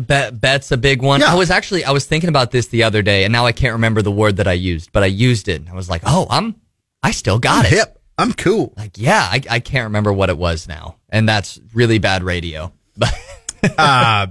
Bet, 0.00 0.40
bet's 0.40 0.72
a 0.72 0.76
big 0.76 1.02
one. 1.02 1.20
Yeah. 1.20 1.32
I 1.32 1.34
was 1.34 1.50
actually, 1.50 1.84
I 1.84 1.90
was 1.90 2.06
thinking 2.06 2.28
about 2.28 2.50
this 2.50 2.68
the 2.68 2.84
other 2.84 3.02
day, 3.02 3.24
and 3.24 3.32
now 3.32 3.46
I 3.46 3.52
can't 3.52 3.74
remember 3.74 4.00
the 4.00 4.12
word 4.12 4.36
that 4.36 4.48
I 4.48 4.54
used, 4.54 4.92
but 4.92 5.02
I 5.02 5.06
used 5.06 5.48
it. 5.48 5.60
and 5.60 5.68
I 5.68 5.74
was 5.74 5.90
like, 5.90 6.02
oh, 6.06 6.26
I'm, 6.30 6.56
I 7.02 7.10
still 7.10 7.38
got 7.38 7.66
it. 7.66 7.72
Hip. 7.72 7.98
I'm 8.18 8.32
cool. 8.32 8.74
Like, 8.76 8.98
yeah, 8.98 9.20
I, 9.30 9.40
I 9.48 9.60
can't 9.60 9.84
remember 9.84 10.12
what 10.12 10.30
it 10.30 10.38
was 10.38 10.68
now, 10.68 10.96
and 11.08 11.28
that's 11.28 11.60
really 11.74 11.98
bad 11.98 12.22
radio. 12.22 12.72
But 12.96 13.14
uh, 13.78 14.26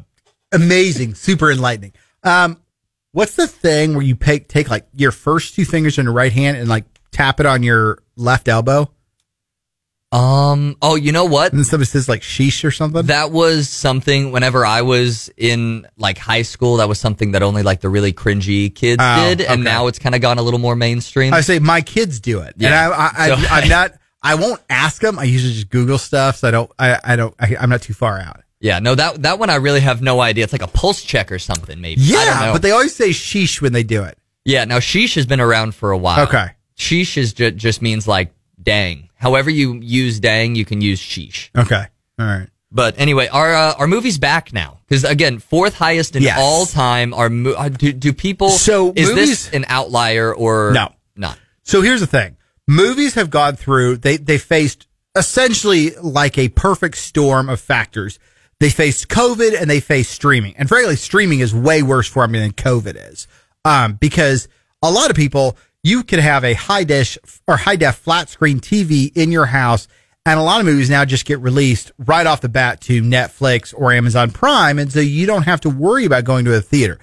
amazing, 0.51 1.15
super 1.15 1.51
enlightening. 1.51 1.93
Um, 2.23 2.61
what's 3.11 3.35
the 3.35 3.47
thing 3.47 3.93
where 3.93 4.03
you 4.03 4.15
take 4.15 4.47
take 4.47 4.69
like 4.69 4.87
your 4.93 5.11
first 5.11 5.55
two 5.55 5.65
fingers 5.65 5.97
in 5.97 6.05
your 6.05 6.13
right 6.13 6.31
hand 6.31 6.57
and 6.57 6.69
like 6.69 6.85
tap 7.11 7.39
it 7.39 7.45
on 7.45 7.63
your 7.63 8.01
left 8.15 8.47
elbow, 8.47 8.91
um, 10.11 10.75
oh, 10.81 10.95
you 10.95 11.11
know 11.13 11.25
what? 11.25 11.53
and 11.53 11.65
somebody 11.65 11.85
says 11.87 12.09
like 12.09 12.21
sheesh 12.21 12.63
or 12.65 12.71
something? 12.71 13.05
That 13.05 13.31
was 13.31 13.69
something 13.69 14.31
whenever 14.31 14.65
I 14.65 14.81
was 14.81 15.29
in 15.37 15.87
like 15.97 16.17
high 16.17 16.41
school, 16.41 16.77
that 16.77 16.89
was 16.89 16.99
something 16.99 17.31
that 17.31 17.43
only 17.43 17.63
like 17.63 17.79
the 17.81 17.89
really 17.89 18.11
cringy 18.11 18.73
kids 18.73 19.01
Oh, 19.01 19.29
did. 19.29 19.41
And 19.41 19.61
okay. 19.61 19.61
now 19.61 19.87
it's 19.87 19.99
kind 19.99 20.13
of 20.15 20.21
gone 20.21 20.37
a 20.37 20.41
little 20.41 20.59
more 20.59 20.75
mainstream. 20.75 21.33
I 21.33 21.41
say 21.41 21.59
my 21.59 21.81
kids 21.81 22.19
do 22.19 22.39
it, 22.41 22.53
and 22.55 22.61
Yeah. 22.63 22.89
I, 22.89 22.93
I, 22.93 23.11
I 23.15 23.27
So- 23.41 23.47
I'm 23.49 23.69
not. 23.69 23.91
I 24.23 24.35
won't 24.35 24.61
ask 24.69 25.01
them. 25.01 25.17
I 25.17 25.23
usually 25.23 25.53
just 25.53 25.69
Google 25.69 25.97
stuff, 25.97 26.35
so 26.37 26.47
I 26.47 26.51
don't. 26.51 26.71
I, 26.77 26.99
I 27.03 27.15
don't. 27.15 27.33
I, 27.39 27.55
I'm 27.59 27.69
not 27.69 27.81
too 27.81 27.93
far 27.93 28.19
out. 28.19 28.41
yeah, 28.59 28.77
no, 28.79 28.93
that, 28.93 29.23
that 29.23 29.39
one 29.39 29.49
I 29.49 29.55
really 29.55 29.79
have 29.79 30.01
no 30.03 30.19
idea. 30.21 30.43
It's 30.43 30.53
like 30.53 30.61
a 30.61 30.67
pulse 30.67 31.01
check 31.01 31.31
or 31.31 31.39
something, 31.39 31.81
maybe. 31.81 32.01
I 32.01 32.05
don't 32.25 32.25
Yeah, 32.25 32.53
but 32.53 32.61
they 32.61 32.69
always 32.69 32.93
say 32.95 33.09
sheesh 33.09 33.61
when 33.61 33.73
they 33.73 33.81
do 33.81 34.03
it. 34.03 34.17
yeah, 34.45 34.65
now 34.65 34.77
sheesh 34.77 35.15
has 35.15 35.25
been 35.25 35.41
around 35.41 35.73
for 35.73 35.89
a 35.91 35.97
while. 35.97 36.27
Okay. 36.27 36.47
Sheesh 36.77 37.17
is 37.17 37.33
ju- 37.33 37.49
just 37.49 37.81
means 37.81 38.07
like 38.07 38.31
dang. 38.61 39.09
However 39.15 39.49
you 39.49 39.75
use 39.75 40.19
dang, 40.19 40.55
you 40.55 40.65
can 40.65 40.81
use 40.81 40.99
sheesh. 40.99 41.49
Okay, 41.57 41.85
all 42.19 42.25
right. 42.25 42.47
But 42.71 42.95
anyway, 42.97 43.27
our 43.27 43.53
uh, 43.53 43.73
our 43.77 43.87
movie's 43.87 44.17
back 44.17 44.53
now 44.53 44.79
because 44.87 45.03
again, 45.03 45.39
fourth 45.39 45.75
highest 45.75 46.15
in 46.15 46.23
Yes. 46.23 46.37
all 46.39 46.65
time. 46.65 47.13
Are 47.13 47.29
mo- 47.29 47.51
uh, 47.51 47.69
do 47.69 47.91
do 47.91 48.13
people? 48.13 48.49
So 48.49 48.93
is 48.95 49.09
movies- 49.09 49.45
this 49.45 49.49
an 49.53 49.65
outlier 49.67 50.33
or 50.33 50.71
No. 50.73 50.93
Not. 51.15 51.37
So 51.63 51.81
here's 51.81 51.99
the 51.99 52.07
thing: 52.07 52.37
movies 52.67 53.15
have 53.15 53.29
gone 53.29 53.55
through. 53.57 53.97
They 53.97 54.15
they 54.17 54.37
faced 54.37 54.87
essentially 55.17 55.91
like 56.01 56.37
a 56.37 56.47
perfect 56.49 56.97
storm 56.97 57.49
of 57.49 57.59
factors. 57.59 58.19
They 58.61 58.69
faced 58.69 59.07
COVID 59.09 59.59
and 59.59 59.69
they 59.69 59.79
faced 59.79 60.11
streaming, 60.11 60.55
and 60.55 60.69
frankly, 60.69 60.95
streaming 60.95 61.39
is 61.39 61.53
way 61.53 61.81
worse 61.83 62.07
for 62.07 62.27
me 62.27 62.39
than 62.39 62.51
COVID 62.53 62.95
is, 63.11 63.27
um, 63.65 63.93
because 63.99 64.47
a 64.83 64.89
lot 64.91 65.09
of 65.09 65.15
people 65.15 65.57
you 65.83 66.03
could 66.03 66.19
have 66.19 66.43
a 66.43 66.53
high 66.53 66.83
dish 66.83 67.17
or 67.47 67.57
high 67.57 67.75
def 67.75 67.97
flat 67.97 68.29
screen 68.29 68.59
TV 68.59 69.11
in 69.15 69.31
your 69.31 69.47
house. 69.47 69.87
And 70.25 70.39
a 70.39 70.43
lot 70.43 70.59
of 70.59 70.67
movies 70.67 70.89
now 70.89 71.03
just 71.03 71.25
get 71.25 71.39
released 71.39 71.91
right 71.97 72.27
off 72.27 72.41
the 72.41 72.49
bat 72.49 72.81
to 72.81 73.01
Netflix 73.01 73.73
or 73.75 73.91
Amazon 73.91 74.29
Prime. 74.29 74.77
And 74.77 74.91
so 74.91 74.99
you 74.99 75.25
don't 75.25 75.43
have 75.43 75.61
to 75.61 75.69
worry 75.69 76.05
about 76.05 76.25
going 76.25 76.45
to 76.45 76.55
a 76.55 76.61
theater. 76.61 76.99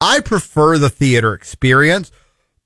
I 0.00 0.20
prefer 0.20 0.76
the 0.76 0.90
theater 0.90 1.32
experience, 1.32 2.10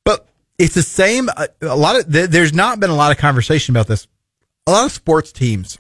but 0.05 0.27
it's 0.59 0.75
the 0.75 0.83
same. 0.83 1.29
A, 1.29 1.49
a 1.61 1.77
lot 1.77 2.01
of 2.01 2.11
th- 2.11 2.31
there's 2.31 2.55
not 2.55 2.81
been 2.81 2.91
a 2.91 2.97
lot 2.97 3.13
of 3.13 3.19
conversation 3.19 3.75
about 3.75 3.89
this. 3.89 4.09
A 4.67 4.73
lot 4.73 4.87
of 4.87 4.93
sports 4.93 5.33
teams 5.33 5.79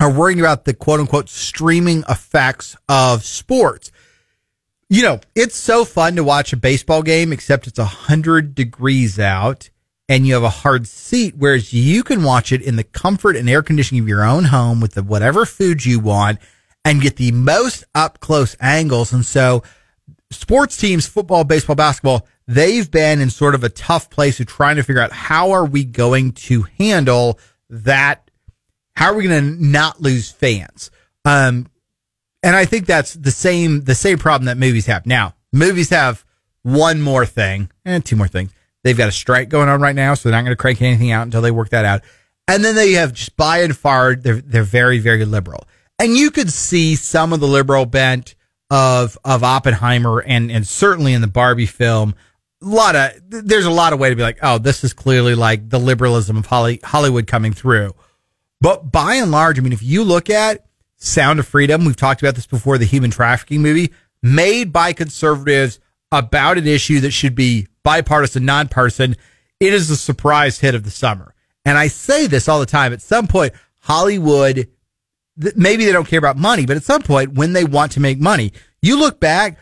are 0.00 0.10
worrying 0.10 0.40
about 0.40 0.64
the 0.64 0.74
quote 0.74 1.00
unquote 1.00 1.28
streaming 1.28 2.04
effects 2.08 2.76
of 2.88 3.24
sports. 3.24 3.90
You 4.92 5.00
know, 5.00 5.20
it's 5.34 5.56
so 5.56 5.86
fun 5.86 6.16
to 6.16 6.22
watch 6.22 6.52
a 6.52 6.56
baseball 6.58 7.02
game, 7.02 7.32
except 7.32 7.66
it's 7.66 7.78
a 7.78 7.84
hundred 7.86 8.54
degrees 8.54 9.18
out 9.18 9.70
and 10.06 10.26
you 10.26 10.34
have 10.34 10.42
a 10.42 10.50
hard 10.50 10.86
seat, 10.86 11.34
whereas 11.34 11.72
you 11.72 12.02
can 12.02 12.22
watch 12.22 12.52
it 12.52 12.60
in 12.60 12.76
the 12.76 12.84
comfort 12.84 13.34
and 13.34 13.48
air 13.48 13.62
conditioning 13.62 14.02
of 14.02 14.08
your 14.08 14.22
own 14.22 14.44
home 14.44 14.82
with 14.82 14.92
the 14.92 15.02
whatever 15.02 15.46
food 15.46 15.86
you 15.86 15.98
want 15.98 16.40
and 16.84 17.00
get 17.00 17.16
the 17.16 17.32
most 17.32 17.84
up 17.94 18.20
close 18.20 18.54
angles. 18.60 19.14
And 19.14 19.24
so 19.24 19.62
sports 20.30 20.76
teams, 20.76 21.06
football, 21.06 21.44
baseball, 21.44 21.74
basketball, 21.74 22.28
they've 22.46 22.90
been 22.90 23.18
in 23.22 23.30
sort 23.30 23.54
of 23.54 23.64
a 23.64 23.70
tough 23.70 24.10
place 24.10 24.40
of 24.40 24.46
trying 24.46 24.76
to 24.76 24.82
figure 24.82 25.00
out 25.00 25.12
how 25.12 25.52
are 25.52 25.64
we 25.64 25.84
going 25.84 26.32
to 26.32 26.66
handle 26.78 27.40
that? 27.70 28.30
How 28.94 29.06
are 29.06 29.14
we 29.14 29.26
going 29.26 29.56
to 29.56 29.64
not 29.64 30.02
lose 30.02 30.30
fans? 30.30 30.90
Um, 31.24 31.68
and 32.42 32.56
I 32.56 32.64
think 32.64 32.86
that's 32.86 33.14
the 33.14 33.30
same, 33.30 33.82
the 33.82 33.94
same 33.94 34.18
problem 34.18 34.46
that 34.46 34.58
movies 34.58 34.86
have. 34.86 35.06
Now, 35.06 35.34
movies 35.52 35.90
have 35.90 36.24
one 36.62 37.00
more 37.00 37.26
thing 37.26 37.70
and 37.84 38.04
two 38.04 38.16
more 38.16 38.28
things. 38.28 38.52
They've 38.82 38.96
got 38.96 39.08
a 39.08 39.12
strike 39.12 39.48
going 39.48 39.68
on 39.68 39.80
right 39.80 39.94
now, 39.94 40.14
so 40.14 40.28
they're 40.28 40.36
not 40.36 40.44
going 40.44 40.56
to 40.56 40.60
crank 40.60 40.82
anything 40.82 41.12
out 41.12 41.22
until 41.22 41.40
they 41.40 41.50
work 41.50 41.68
that 41.70 41.84
out. 41.84 42.02
And 42.48 42.64
then 42.64 42.74
they 42.74 42.92
have 42.92 43.12
just 43.12 43.36
by 43.36 43.62
and 43.62 43.76
far, 43.76 44.16
they're, 44.16 44.40
they're 44.40 44.64
very, 44.64 44.98
very 44.98 45.24
liberal. 45.24 45.68
And 45.98 46.16
you 46.16 46.30
could 46.32 46.50
see 46.52 46.96
some 46.96 47.32
of 47.32 47.38
the 47.38 47.46
liberal 47.46 47.86
bent 47.86 48.34
of, 48.70 49.16
of 49.24 49.44
Oppenheimer 49.44 50.20
and, 50.20 50.50
and 50.50 50.66
certainly 50.66 51.12
in 51.12 51.20
the 51.20 51.28
Barbie 51.28 51.66
film. 51.66 52.14
A 52.60 52.66
lot 52.66 52.96
of, 52.96 53.12
there's 53.28 53.66
a 53.66 53.70
lot 53.70 53.92
of 53.92 54.00
way 54.00 54.10
to 54.10 54.16
be 54.16 54.22
like, 54.22 54.38
oh, 54.42 54.58
this 54.58 54.82
is 54.82 54.92
clearly 54.92 55.34
like 55.34 55.68
the 55.68 55.78
liberalism 55.78 56.36
of 56.36 56.46
Holly, 56.46 56.80
Hollywood 56.82 57.26
coming 57.26 57.52
through. 57.52 57.94
But 58.60 58.90
by 58.90 59.14
and 59.14 59.30
large, 59.30 59.58
I 59.58 59.62
mean, 59.62 59.72
if 59.72 59.82
you 59.82 60.02
look 60.02 60.30
at 60.30 60.64
Sound 61.02 61.40
of 61.40 61.48
Freedom, 61.48 61.84
we've 61.84 61.96
talked 61.96 62.22
about 62.22 62.36
this 62.36 62.46
before, 62.46 62.78
the 62.78 62.84
human 62.84 63.10
trafficking 63.10 63.60
movie 63.60 63.92
made 64.22 64.72
by 64.72 64.92
conservatives 64.92 65.80
about 66.12 66.58
an 66.58 66.66
issue 66.68 67.00
that 67.00 67.10
should 67.10 67.34
be 67.34 67.66
bipartisan, 67.82 68.44
nonpartisan. 68.44 69.16
It 69.58 69.72
is 69.74 69.90
a 69.90 69.96
surprise 69.96 70.60
hit 70.60 70.76
of 70.76 70.84
the 70.84 70.92
summer. 70.92 71.34
And 71.64 71.76
I 71.76 71.88
say 71.88 72.28
this 72.28 72.48
all 72.48 72.60
the 72.60 72.66
time. 72.66 72.92
At 72.92 73.02
some 73.02 73.26
point, 73.26 73.52
Hollywood, 73.80 74.68
maybe 75.56 75.84
they 75.84 75.90
don't 75.90 76.06
care 76.06 76.20
about 76.20 76.36
money, 76.36 76.66
but 76.66 76.76
at 76.76 76.84
some 76.84 77.02
point, 77.02 77.34
when 77.34 77.52
they 77.52 77.64
want 77.64 77.90
to 77.92 78.00
make 78.00 78.20
money, 78.20 78.52
you 78.80 78.96
look 78.96 79.18
back, 79.18 79.58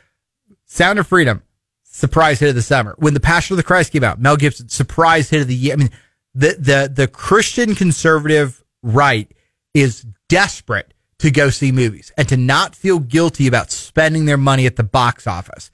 Sound 0.67 0.99
of 0.99 1.07
Freedom, 1.07 1.43
surprise 1.85 2.39
hit 2.39 2.51
of 2.51 2.55
the 2.55 2.61
summer. 2.61 2.95
When 2.99 3.15
The 3.15 3.21
Passion 3.21 3.55
of 3.55 3.57
the 3.57 3.63
Christ 3.63 3.93
came 3.93 4.05
out, 4.05 4.21
Mel 4.21 4.37
Gibson, 4.37 4.69
surprise 4.69 5.31
hit 5.31 5.41
of 5.41 5.49
the 5.49 5.55
year. 5.55 5.73
I 5.73 5.77
mean, 5.77 5.91
the, 6.35 6.57
the, 6.59 6.93
the 6.95 7.09
Christian 7.09 7.75
conservative 7.75 8.63
right 8.83 9.33
is 9.73 10.05
desperate 10.29 10.93
to 11.21 11.31
go 11.31 11.51
see 11.51 11.71
movies 11.71 12.13
and 12.17 12.29
to 12.29 12.37
not 12.37 12.75
feel 12.75 12.99
guilty 12.99 13.47
about 13.47 13.71
spending 13.71 14.25
their 14.25 14.39
money 14.39 14.67
at 14.67 14.77
the 14.77 14.83
box 14.83 15.27
office. 15.27 15.71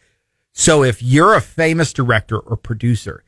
So 0.53 0.83
if 0.83 1.03
you're 1.03 1.35
a 1.35 1.41
famous 1.41 1.93
director 1.93 2.39
or 2.39 2.57
producer, 2.57 3.23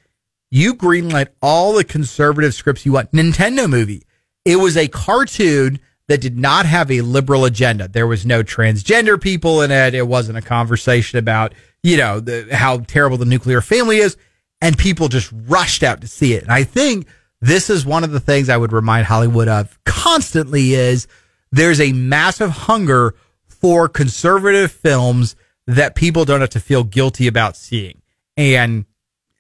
you 0.51 0.75
greenlight 0.75 1.29
all 1.41 1.75
the 1.75 1.85
conservative 1.85 2.55
scripts 2.55 2.85
you 2.85 2.93
want. 2.93 3.13
Nintendo 3.13 3.69
movie. 3.69 4.05
It 4.45 4.57
was 4.57 4.77
a 4.77 4.89
cartoon 4.89 5.79
that 6.09 6.21
did 6.21 6.39
not 6.39 6.67
have 6.67 6.91
a 6.91 7.03
liberal 7.03 7.45
agenda. 7.45 7.87
There 7.87 8.07
was 8.07 8.25
no 8.25 8.43
transgender 8.43 9.21
people 9.21 9.61
in 9.61 9.71
it. 9.71 9.95
It 9.95 10.09
wasn't 10.09 10.39
a 10.39 10.43
conversation 10.43 11.19
about, 11.19 11.53
you 11.83 11.99
know, 11.99 12.19
the, 12.19 12.49
how 12.51 12.79
terrible 12.79 13.19
the 13.19 13.27
nuclear 13.27 13.61
family 13.61 13.99
is. 13.99 14.17
And 14.61 14.77
people 14.77 15.09
just 15.09 15.31
rushed 15.47 15.83
out 15.83 16.01
to 16.01 16.09
see 16.09 16.33
it. 16.33 16.43
And 16.43 16.51
I 16.51 16.65
think 16.65 17.07
this 17.41 17.71
is 17.71 17.87
one 17.87 18.03
of 18.03 18.11
the 18.11 18.21
things 18.21 18.49
I 18.49 18.57
would 18.57 18.73
remind 18.73 19.07
Hollywood 19.07 19.49
of 19.49 19.79
constantly 19.85 20.73
is 20.73 21.07
there's 21.50 21.81
a 21.81 21.93
massive 21.93 22.50
hunger 22.50 23.14
for 23.47 23.88
conservative 23.88 24.71
films 24.71 25.37
that 25.67 25.95
people 25.95 26.25
don't 26.25 26.40
have 26.40 26.50
to 26.50 26.61
feel 26.61 26.85
guilty 26.85 27.26
about 27.26 27.57
seeing. 27.57 28.00
And 28.37 28.87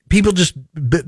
people 0.08 0.32
just 0.32 0.54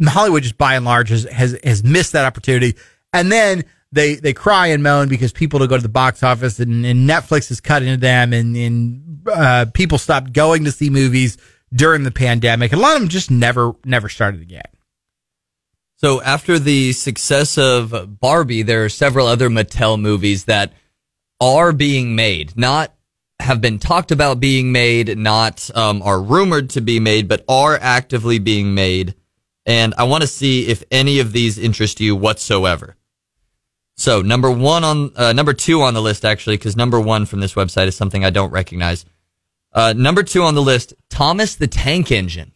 Hollywood 0.02 0.42
just 0.42 0.59
by 0.59 0.75
and 0.76 0.85
large 0.85 1.11
has, 1.11 1.25
has 1.25 1.59
has 1.64 1.85
missed 1.85 2.12
that 2.12 2.25
opportunity, 2.25 2.76
and 3.12 3.30
then 3.30 3.64
they 3.92 4.14
they 4.14 4.33
cry 4.33 4.69
and 4.69 4.83
moan 4.83 5.09
because 5.09 5.33
people 5.33 5.59
don't 5.59 5.69
go 5.69 5.76
to 5.76 5.83
the 5.83 5.88
box 5.88 6.23
office 6.23 6.61
and, 6.61 6.87
and 6.87 7.09
Netflix 7.09 7.50
is 7.50 7.61
cutting 7.61 7.88
into 7.88 8.00
them, 8.00 8.33
and 8.33 8.57
and 8.57 9.28
uh, 9.28 9.66
people 9.75 9.99
stopped 9.99 10.33
going 10.33 10.64
to 10.64 10.73
see 10.73 10.90
movies 10.90 11.37
during 11.75 12.04
the 12.04 12.11
pandemic, 12.11 12.73
and 12.73 12.80
a 12.80 12.83
lot 12.83 12.95
of 12.95 13.00
them 13.00 13.09
just 13.09 13.30
never 13.30 13.73
never 13.85 14.09
started 14.09 14.40
again. 14.40 14.62
So 15.97 16.23
after 16.23 16.59
the 16.59 16.92
success 16.92 17.59
of 17.59 18.21
Barbie, 18.21 18.62
there 18.62 18.85
are 18.85 18.88
several 18.88 19.26
other 19.26 19.50
Mattel 19.50 20.00
movies 20.00 20.47
that 20.47 20.73
are 21.40 21.73
being 21.73 22.14
made, 22.14 22.56
not 22.56 22.92
have 23.40 23.61
been 23.61 23.78
talked 23.78 24.11
about 24.11 24.38
being 24.40 24.70
made, 24.73 25.16
not 25.16 25.70
um, 25.75 26.02
are 26.02 26.20
rumored 26.20 26.70
to 26.70 26.80
be 26.80 27.00
made, 27.00 27.26
but 27.28 27.44
are 27.49 27.78
actively 27.80 28.38
being 28.38 28.75
made. 28.75 29.14
And 29.66 29.94
I 29.97 30.04
want 30.04 30.23
to 30.23 30.26
see 30.26 30.68
if 30.68 30.82
any 30.90 31.20
of 31.20 31.32
these 31.32 31.59
interest 31.59 32.00
you 32.00 32.14
whatsoever. 32.16 32.97
So 33.97 34.23
number 34.23 34.50
one 34.50 34.82
on 34.85 35.12
uh, 35.16 35.32
number 35.32 35.52
two 35.52 35.82
on 35.82 35.94
the 35.94 36.02
list 36.02 36.25
actually, 36.25 36.56
because 36.56 36.76
number 36.76 36.99
one 37.00 37.26
from 37.26 37.40
this 37.40 37.54
website 37.54 37.87
is 37.87 37.97
something 37.97 38.25
I 38.25 38.30
don't 38.30 38.50
recognize. 38.50 39.04
Uh, 39.73 39.92
number 39.97 40.23
two 40.23 40.42
on 40.42 40.54
the 40.54 40.62
list, 40.62 40.94
Thomas 41.11 41.54
the 41.54 41.66
Tank 41.66 42.11
Engine. 42.11 42.52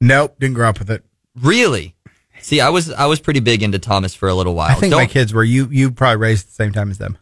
Nope, 0.00 0.36
didn't 0.38 0.54
grow 0.54 0.68
up 0.68 0.78
with 0.78 0.90
it. 0.90 1.04
Really? 1.40 1.94
See, 2.40 2.60
I 2.60 2.68
was 2.70 2.92
I 2.92 3.06
was 3.06 3.20
pretty 3.20 3.40
big 3.40 3.62
into 3.62 3.78
Thomas 3.78 4.14
for 4.14 4.28
a 4.28 4.34
little 4.34 4.54
while. 4.54 4.72
I 4.72 4.74
think 4.74 4.92
my 4.92 4.98
Don't- 5.04 5.10
kids 5.10 5.32
were 5.32 5.44
you 5.44 5.68
you 5.70 5.90
probably 5.90 6.16
raised 6.16 6.48
the 6.48 6.52
same 6.52 6.72
time 6.72 6.90
as 6.90 6.98
them. 6.98 7.16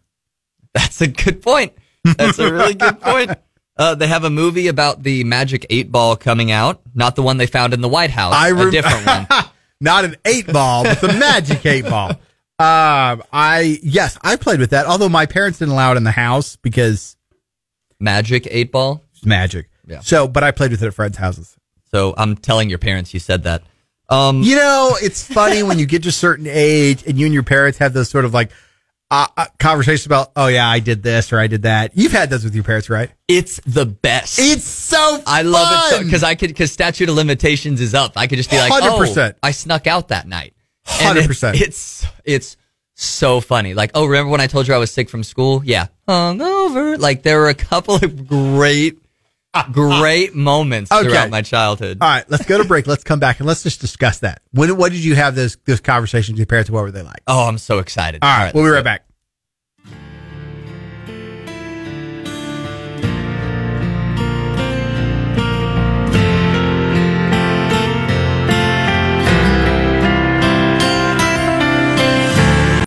That's 0.75 1.01
a 1.01 1.07
good 1.07 1.43
point. 1.43 1.73
That's 2.05 2.39
a 2.39 2.53
really 2.53 2.75
good 2.75 3.01
point. 3.01 3.31
Uh, 3.77 3.95
they 3.95 4.07
have 4.07 4.25
a 4.25 4.31
movie 4.31 4.69
about 4.69 5.03
the 5.03 5.25
Magic 5.25 5.67
Eight 5.71 5.91
Ball 5.91 6.17
coming 6.17 6.51
out, 6.51 6.81
not 6.95 7.17
the 7.17 7.23
one 7.23 7.37
they 7.39 7.47
found 7.47 7.73
in 7.75 7.81
the 7.81 7.89
White 7.89 8.11
House, 8.11 8.35
I 8.35 8.49
a 8.51 8.55
rem- 8.55 8.71
different 8.71 9.07
one. 9.07 9.27
Not 9.81 10.05
an 10.05 10.15
eight 10.25 10.47
ball, 10.47 10.85
but 10.85 11.01
the 11.01 11.09
magic 11.15 11.67
eight 11.67 11.83
ball. 11.85 12.11
Um, 12.11 12.17
I 13.33 13.81
yes, 13.83 14.17
I 14.23 14.37
played 14.37 14.61
with 14.61 14.71
that. 14.71 14.87
Although 14.87 15.09
my 15.09 15.27
parents 15.27 15.59
didn't 15.59 15.73
allow 15.73 15.91
it 15.93 15.97
in 15.97 16.05
the 16.05 16.13
house 16.13 16.55
because 16.55 17.17
Magic 17.99 18.47
Eight 18.49 18.71
Ball. 18.71 19.03
it's 19.13 19.25
magic. 19.27 19.69
Yeah. 19.87 19.99
So, 19.99 20.29
but 20.29 20.45
I 20.45 20.53
played 20.53 20.71
with 20.71 20.83
it 20.85 20.87
at 20.87 20.95
friends' 20.95 21.17
houses. 21.17 21.57
So 21.91 22.15
I'm 22.17 22.37
telling 22.37 22.71
your 22.71 22.79
parents 22.79 23.13
you 23.13 23.19
said 23.19 23.43
that. 23.43 23.65
Um, 24.09 24.43
You 24.43 24.55
know, 24.55 24.97
it's 25.03 25.25
funny 25.27 25.65
when 25.65 25.81
you 25.81 25.87
get 25.87 26.05
to 26.05 26.11
a 26.11 26.13
certain 26.13 26.47
age 26.49 27.03
and 27.05 27.19
you 27.19 27.27
and 27.27 27.35
your 27.35 27.43
parents 27.43 27.79
have 27.79 27.93
those 27.93 28.09
sort 28.09 28.25
of 28.25 28.33
like 28.33 28.53
uh, 29.13 29.27
uh, 29.37 29.47
conversations 29.59 30.07
about, 30.07 30.33
oh 30.37 30.47
yeah, 30.47 30.67
I 30.67 30.81
did 30.81 31.03
this 31.03 31.33
or 31.33 31.39
I 31.39 31.47
did 31.47 31.63
that. 31.63 31.93
You've 31.95 32.13
had 32.13 32.31
those 32.31 32.45
with 32.45 32.55
your 32.55 32.65
parents, 32.65 32.89
right? 32.89 33.11
it's 33.29 33.61
the 33.67 33.87
best. 33.87 34.39
It's 34.39 34.65
so 34.65 34.97
fun. 35.19 35.23
I 35.27 35.43
love 35.43 35.69
it 35.71 35.97
so 35.97 36.05
because 36.05 36.23
I 36.23 36.35
could 36.35 36.49
because 36.49 36.73
statute 36.73 37.09
of 37.09 37.15
limitations 37.15 37.81
is 37.81 37.95
up. 37.95 38.13
I 38.17 38.27
could 38.27 38.37
just 38.39 38.51
be 38.51 38.57
like, 38.57 38.73
100%. 38.73 39.33
oh, 39.33 39.39
I 39.43 39.51
snuck 39.51 39.87
out 39.87 40.09
that 40.09 40.27
night. 40.27 40.55
And 41.01 41.19
100%. 41.19 41.61
It's 41.61 42.07
it's 42.25 42.57
so 42.95 43.41
funny. 43.41 43.75
Like, 43.75 43.91
oh, 43.95 44.07
remember 44.07 44.31
when 44.31 44.41
I 44.41 44.47
told 44.47 44.67
you 44.69 44.75
I 44.75 44.79
was 44.79 44.91
sick 44.91 45.09
from 45.09 45.23
school? 45.23 45.63
Yeah, 45.65 45.89
hungover. 46.09 46.99
Like, 46.99 47.23
there 47.23 47.39
were 47.39 47.49
a 47.49 47.55
couple 47.55 47.97
of 47.97 48.27
great, 48.27 48.99
great 49.73 50.35
moments 50.35 50.91
Okay. 50.91 51.09
throughout 51.09 51.31
my 51.31 51.43
childhood. 51.43 51.99
All 52.01 52.09
right, 52.09 52.25
let's 52.31 52.47
go 52.47 52.59
to 52.59 52.65
break. 52.65 52.87
Let's 52.87 53.05
come 53.05 53.21
back 53.21 53.39
and 53.39 53.47
let's 53.47 53.63
just 53.63 53.81
discuss 53.81 54.21
that. 54.21 54.43
When, 54.53 54.77
what 54.77 54.93
did 54.93 55.05
you 55.05 55.15
have 55.15 55.35
those 55.35 55.57
those 55.67 55.81
conversations 55.81 56.35
with 56.35 56.39
your 56.39 56.47
parents? 56.47 56.71
What 56.71 56.83
were 56.83 56.91
they 56.91 57.03
like? 57.03 57.23
Oh, 57.27 57.47
I'm 57.49 57.59
so 57.59 57.79
excited. 57.79 58.23
All 58.23 58.29
right, 58.39 58.55
we'll 58.55 58.65
be 58.65 58.71
right 58.71 58.81
go. 58.81 58.85
back. 58.85 59.05